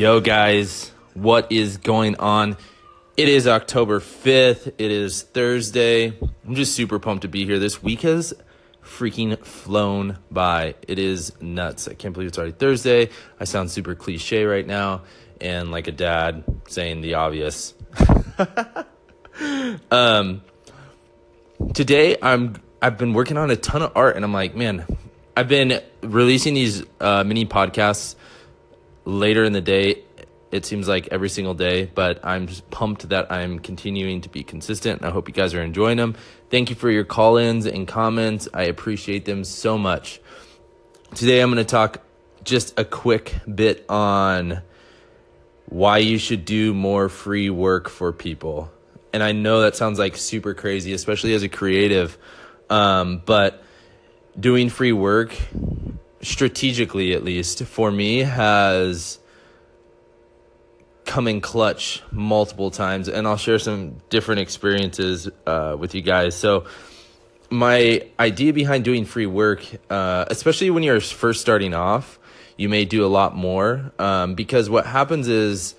[0.00, 2.56] Yo, guys, what is going on?
[3.18, 4.68] It is October 5th.
[4.78, 6.18] It is Thursday.
[6.46, 7.58] I'm just super pumped to be here.
[7.58, 8.32] This week has
[8.82, 10.74] freaking flown by.
[10.88, 11.86] It is nuts.
[11.86, 13.10] I can't believe it's already Thursday.
[13.38, 15.02] I sound super cliche right now
[15.38, 17.74] and like a dad saying the obvious.
[19.90, 20.40] um,
[21.74, 24.86] today I'm I've been working on a ton of art and I'm like, man,
[25.36, 28.14] I've been releasing these uh, mini podcasts
[29.04, 30.04] later in the day.
[30.50, 34.42] It seems like every single day, but I'm just pumped that I'm continuing to be
[34.42, 35.04] consistent.
[35.04, 36.16] I hope you guys are enjoying them.
[36.50, 38.48] Thank you for your call ins and comments.
[38.52, 40.20] I appreciate them so much.
[41.14, 42.02] Today, I'm going to talk
[42.42, 44.62] just a quick bit on
[45.66, 48.72] why you should do more free work for people.
[49.12, 52.18] And I know that sounds like super crazy, especially as a creative.
[52.68, 53.62] Um, but
[54.38, 55.36] doing free work
[56.22, 59.18] strategically at least for me has
[61.04, 66.36] come in clutch multiple times and i'll share some different experiences uh, with you guys.
[66.36, 66.66] So
[67.50, 72.18] my idea behind doing free work uh, especially when you're first starting off
[72.56, 75.74] you may do a lot more um, because what happens is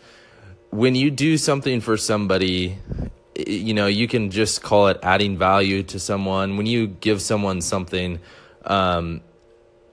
[0.72, 2.78] when you do something for somebody
[3.47, 6.58] you know you can just call it adding value to someone.
[6.58, 8.19] When you give someone something
[8.66, 9.22] um,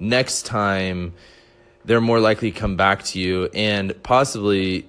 [0.00, 1.14] next time
[1.84, 4.86] they're more likely to come back to you and possibly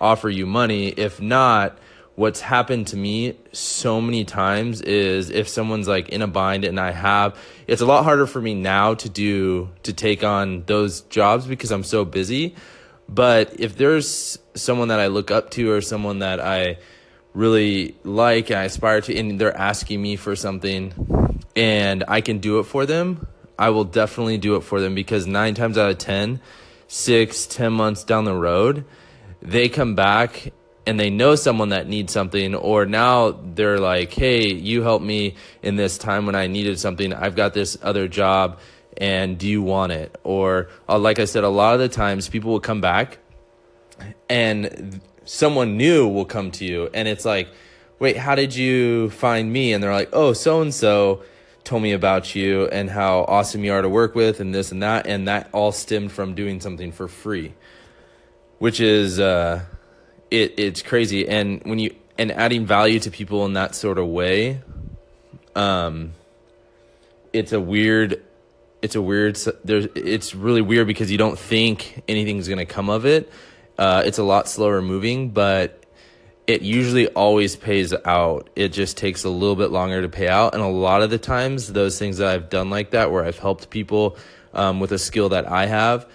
[0.00, 0.88] offer you money.
[0.88, 1.78] If not,
[2.14, 6.78] what's happened to me so many times is if someone's like in a bind and
[6.78, 11.02] I have, it's a lot harder for me now to do, to take on those
[11.02, 12.54] jobs because I'm so busy.
[13.08, 16.78] But if there's someone that I look up to or someone that I
[17.34, 22.38] really like and I aspire to, and they're asking me for something and I can
[22.38, 23.26] do it for them,
[23.62, 26.40] I will definitely do it for them because nine times out of ten,
[26.88, 28.84] six, ten months down the road,
[29.40, 30.52] they come back
[30.84, 35.36] and they know someone that needs something, or now they're like, hey, you helped me
[35.62, 37.14] in this time when I needed something.
[37.14, 38.58] I've got this other job,
[38.96, 40.18] and do you want it?
[40.24, 43.18] Or, uh, like I said, a lot of the times people will come back
[44.28, 47.46] and someone new will come to you, and it's like,
[48.00, 49.72] wait, how did you find me?
[49.72, 51.22] And they're like, oh, so and so
[51.64, 54.82] told me about you and how awesome you are to work with and this and
[54.82, 57.54] that and that all stemmed from doing something for free
[58.58, 59.60] which is uh
[60.32, 61.28] it it's crazy.
[61.28, 64.62] And when you and adding value to people in that sort of way
[65.54, 66.12] um
[67.32, 68.22] it's a weird
[68.80, 72.88] it's a weird there's it's really weird because you don't think anything's going to come
[72.88, 73.30] of it.
[73.78, 75.81] Uh it's a lot slower moving but
[76.46, 78.50] it usually always pays out.
[78.56, 80.54] It just takes a little bit longer to pay out.
[80.54, 83.38] And a lot of the times, those things that I've done like that, where I've
[83.38, 84.16] helped people
[84.52, 86.08] um, with a skill that I have,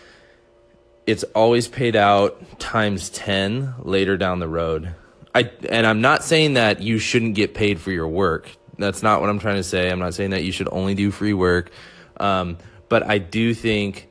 [1.05, 4.93] it's always paid out times 10 later down the road.
[5.33, 8.49] I, and I'm not saying that you shouldn't get paid for your work.
[8.77, 9.89] That's not what I'm trying to say.
[9.89, 11.71] I'm not saying that you should only do free work.
[12.19, 12.57] Um,
[12.89, 14.09] but I do think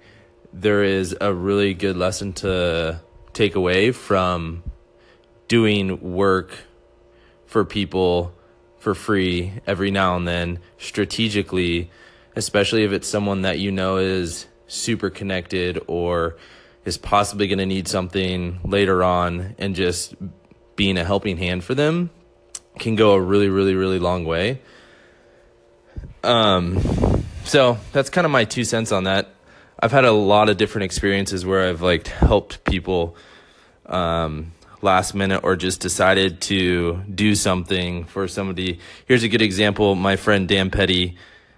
[0.52, 3.00] there is a really good lesson to
[3.34, 4.62] take away from
[5.48, 6.52] doing work
[7.46, 8.32] for people
[8.78, 11.90] for free every now and then strategically,
[12.34, 16.36] especially if it's someone that you know is super connected or
[16.84, 20.14] is possibly going to need something later on and just
[20.76, 22.10] being a helping hand for them
[22.78, 24.60] can go a really really really long way.
[26.22, 26.78] Um
[27.44, 29.30] so that's kind of my two cents on that.
[29.80, 33.16] I've had a lot of different experiences where i've like helped people
[33.86, 38.78] um last minute or just decided to do something for somebody.
[39.06, 39.94] Here's a good example.
[39.94, 41.16] My friend Dan Petty,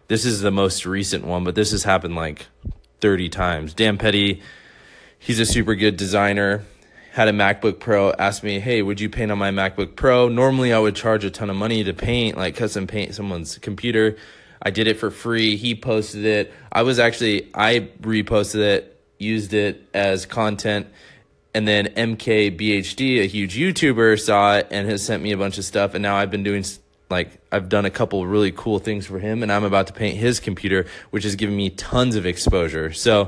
[0.08, 2.46] this is the most recent one, but this has happened like
[3.00, 3.74] 30 times.
[3.74, 4.42] Dan Petty,
[5.18, 6.64] he's a super good designer.
[7.12, 10.28] Had a MacBook Pro, asked me, Hey, would you paint on my MacBook Pro?
[10.28, 14.16] Normally, I would charge a ton of money to paint, like custom paint someone's computer.
[14.62, 15.56] I did it for free.
[15.56, 16.52] He posted it.
[16.70, 20.88] I was actually, I reposted it, used it as content
[21.54, 25.64] and then MKBHD, a huge YouTuber, saw it and has sent me a bunch of
[25.64, 25.94] stuff.
[25.94, 26.64] And now I've been doing
[27.10, 30.18] like I've done a couple really cool things for him, and I'm about to paint
[30.18, 32.92] his computer, which is giving me tons of exposure.
[32.92, 33.22] So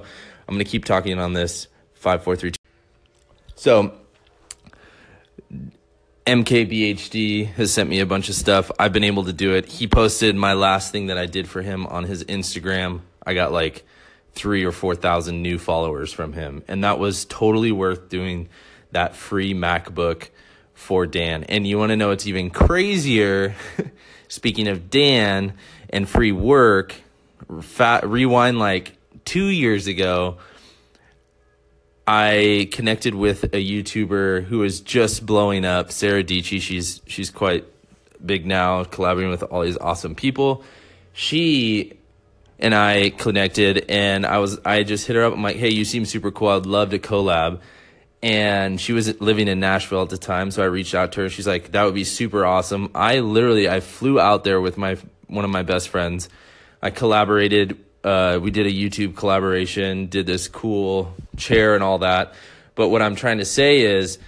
[0.49, 1.69] I'm gonna keep talking on this.
[1.94, 2.58] Five, four, three, two.
[3.56, 3.94] So
[6.26, 8.70] MKBHD has sent me a bunch of stuff.
[8.78, 9.67] I've been able to do it.
[9.67, 13.00] He posted my last thing that I did for him on his Instagram.
[13.26, 13.84] I got like
[14.35, 16.62] three or 4,000 new followers from him.
[16.69, 18.49] And that was totally worth doing
[18.93, 20.29] that free MacBook
[20.75, 21.44] for Dan.
[21.44, 23.55] And you want to know what's even crazier?
[24.29, 25.55] Speaking of Dan
[25.91, 26.94] and free work,
[27.62, 30.38] fat, rewind like two years ago,
[32.06, 36.61] I connected with a YouTuber who is just blowing up, Sarah Dietschy.
[36.61, 37.65] She's she's quite
[38.25, 40.65] big now, collaborating with all these awesome people.
[41.12, 42.00] She
[42.60, 45.32] and I connected, and I was I just hit her up.
[45.32, 46.48] I'm like, hey, you seem super cool.
[46.48, 47.60] I'd love to collab.
[48.22, 51.30] And she was living in Nashville at the time, so I reached out to her.
[51.30, 52.90] She's like, that would be super awesome.
[52.94, 56.28] I literally I flew out there with my one of my best friends.
[56.82, 57.82] I collaborated.
[58.04, 62.34] Uh, we did a YouTube collaboration, did this cool chair and all that.
[62.74, 64.18] But what I'm trying to say is,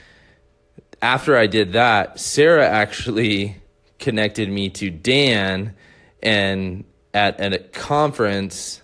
[1.03, 3.57] after I did that, Sarah actually
[3.99, 5.75] connected me to Dan
[6.23, 6.85] and
[7.15, 8.81] at, a conference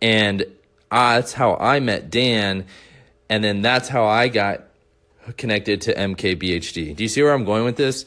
[0.00, 0.42] and
[0.90, 2.66] uh, that's how I met Dan
[3.28, 4.64] and then that's how I got
[5.36, 6.96] connected to MKBHD.
[6.96, 8.04] Do you see where I'm going with this?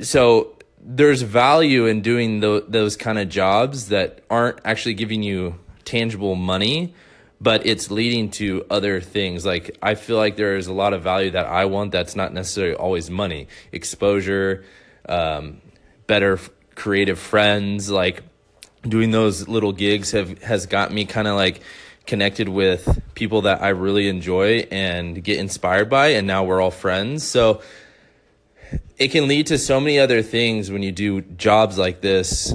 [0.00, 5.58] So there's value in doing the, those kind of jobs that aren't actually giving you
[5.84, 6.94] tangible money,
[7.40, 9.44] but it's leading to other things.
[9.44, 12.32] Like I feel like there is a lot of value that I want that's not
[12.32, 14.64] necessarily always money, exposure,
[15.08, 15.60] um,
[16.06, 16.38] better
[16.80, 17.90] creative friends.
[17.90, 18.22] Like
[18.82, 21.60] doing those little gigs have has got me kind of like
[22.06, 26.70] connected with people that I really enjoy and get inspired by, and now we're all
[26.70, 27.22] friends.
[27.22, 27.60] So
[28.96, 32.54] it can lead to so many other things when you do jobs like this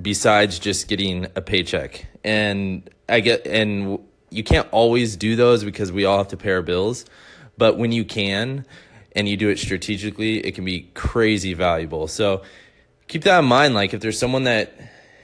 [0.00, 2.06] besides just getting a paycheck.
[2.22, 3.98] And I get and
[4.30, 7.06] you can't always do those because we all have to pay our bills,
[7.56, 8.66] but when you can
[9.12, 12.06] and you do it strategically, it can be crazy valuable.
[12.06, 12.42] So
[13.08, 14.72] keep that in mind like if there's someone that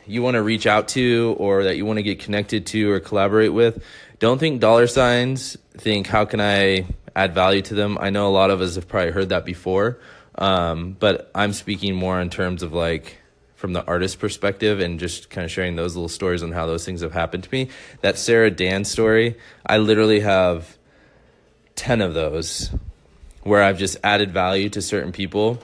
[0.07, 3.01] you want to reach out to or that you want to get connected to or
[3.01, 3.83] collaborate with,
[4.19, 7.99] don't think dollar signs, think how can I add value to them.
[8.01, 9.99] I know a lot of us have probably heard that before.
[10.35, 13.19] Um, but I'm speaking more in terms of like
[13.55, 16.85] from the artist perspective and just kind of sharing those little stories on how those
[16.85, 17.69] things have happened to me.
[18.01, 20.79] That Sarah Dan story, I literally have
[21.77, 22.71] 10 of those
[23.43, 25.63] where I've just added value to certain people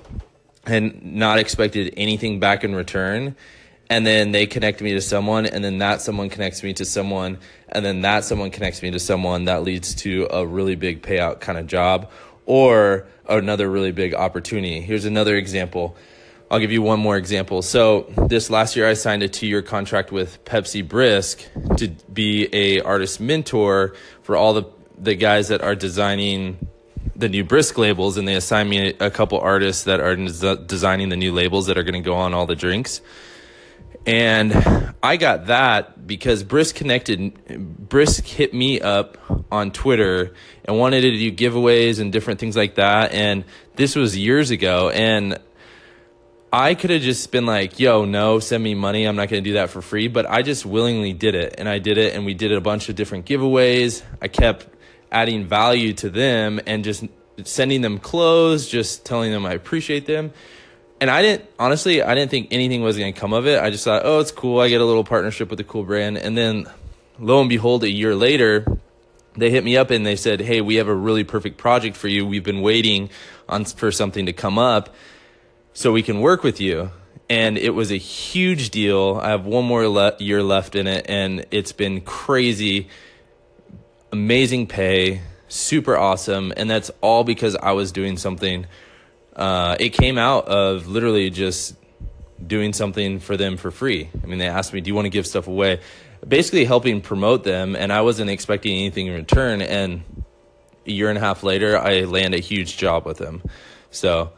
[0.69, 3.37] and not expected anything back in return.
[3.91, 7.39] And then they connect me to someone, and then that someone connects me to someone,
[7.71, 11.41] and then that someone connects me to someone that leads to a really big payout
[11.41, 12.11] kind of job
[12.45, 14.83] or another really big opportunity.
[14.83, 15.97] Here's another example.
[16.51, 17.63] I'll give you one more example.
[17.63, 21.43] So this last year, I signed a two-year contract with Pepsi Brisk
[21.77, 24.65] to be a artist mentor for all the
[25.01, 26.59] the guys that are designing
[27.19, 30.15] the new Brisk labels, and they assigned me a, couple artists that are
[30.57, 33.01] designing the new labels that are going to go on all the drinks.
[34.07, 34.55] And
[35.03, 39.19] I got that because Brisk connected, Brisk hit me up
[39.51, 40.33] on Twitter
[40.65, 43.13] and wanted to do giveaways and different things like that.
[43.13, 43.45] And
[43.75, 44.89] this was years ago.
[44.91, 45.39] And
[46.53, 49.05] I could have just been like, yo, no, send me money.
[49.05, 50.09] I'm not going to do that for free.
[50.09, 51.57] But I just willingly did it.
[51.59, 52.15] And I did it.
[52.15, 54.03] And we did a bunch of different giveaways.
[54.23, 54.69] I kept
[55.11, 57.05] adding value to them and just
[57.45, 60.33] sending them clothes, just telling them I appreciate them
[61.01, 63.63] and I didn't honestly, I didn't think anything was going to come of it.
[63.63, 64.61] I just thought, oh, it's cool.
[64.61, 66.67] I get a little partnership with a cool brand, and then
[67.19, 68.79] lo and behold, a year later,
[69.37, 72.09] they hit me up and they said, hey, we have a really perfect project for
[72.09, 72.27] you.
[72.27, 73.11] We've been waiting
[73.49, 74.95] on for something to come up,
[75.73, 76.91] so we can work with you.
[77.31, 79.21] And it was a huge deal.
[79.23, 82.89] I have one more le- year left in it, and it's been crazy,
[84.13, 88.67] amazing pay, super awesome, and that's all because I was doing something
[89.39, 91.77] uh, it came out of literally just
[92.45, 94.11] doing something for them for free.
[94.23, 95.81] I mean, they asked me, "Do you want to give stuff away?"
[96.27, 99.63] Basically, helping promote them, and I wasn't expecting anything in return.
[99.63, 100.03] And
[100.85, 103.43] a year and a half later, I land a huge job with them.
[103.93, 104.33] So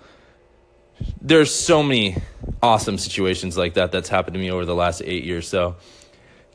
[1.22, 2.18] there's so many
[2.62, 5.48] awesome situations like that that's happened to me over the last eight years.
[5.48, 5.76] So,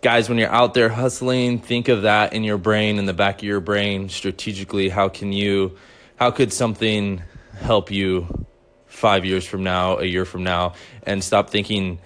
[0.05, 3.39] guys, when you're out there hustling, think of that in your brain, in the back
[3.39, 4.87] of your brain, strategically.
[4.87, 5.77] How can you?
[6.15, 7.23] How could something
[7.55, 8.45] help you
[8.85, 11.97] five years from now, a year from now, and stop thinking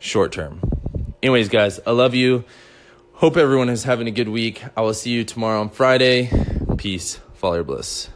[0.00, 0.60] short term.
[1.22, 2.42] Anyways, guys, I love you.
[3.12, 4.64] Hope everyone is having a good week.
[4.76, 6.28] I will see you tomorrow on Friday.
[6.76, 7.20] Peace.
[7.34, 8.08] Follow your bliss.